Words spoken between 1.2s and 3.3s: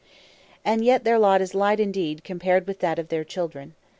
is light indeed compared with that of their